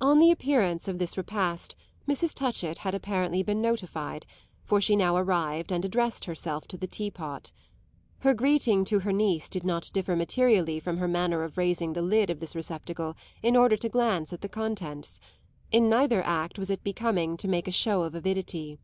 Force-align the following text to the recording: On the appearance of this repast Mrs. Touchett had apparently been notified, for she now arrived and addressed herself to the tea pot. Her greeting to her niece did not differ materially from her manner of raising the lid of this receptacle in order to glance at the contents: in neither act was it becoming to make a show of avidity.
On 0.00 0.18
the 0.18 0.30
appearance 0.30 0.88
of 0.88 0.98
this 0.98 1.18
repast 1.18 1.76
Mrs. 2.08 2.32
Touchett 2.32 2.78
had 2.78 2.94
apparently 2.94 3.42
been 3.42 3.60
notified, 3.60 4.24
for 4.64 4.80
she 4.80 4.96
now 4.96 5.14
arrived 5.18 5.70
and 5.70 5.84
addressed 5.84 6.24
herself 6.24 6.66
to 6.68 6.78
the 6.78 6.86
tea 6.86 7.10
pot. 7.10 7.52
Her 8.20 8.32
greeting 8.32 8.82
to 8.86 9.00
her 9.00 9.12
niece 9.12 9.46
did 9.46 9.64
not 9.64 9.90
differ 9.92 10.16
materially 10.16 10.80
from 10.80 10.96
her 10.96 11.06
manner 11.06 11.42
of 11.44 11.58
raising 11.58 11.92
the 11.92 12.00
lid 12.00 12.30
of 12.30 12.40
this 12.40 12.56
receptacle 12.56 13.14
in 13.42 13.58
order 13.58 13.76
to 13.76 13.90
glance 13.90 14.32
at 14.32 14.40
the 14.40 14.48
contents: 14.48 15.20
in 15.70 15.90
neither 15.90 16.22
act 16.24 16.58
was 16.58 16.70
it 16.70 16.82
becoming 16.82 17.36
to 17.36 17.46
make 17.46 17.68
a 17.68 17.70
show 17.70 18.04
of 18.04 18.14
avidity. 18.14 18.78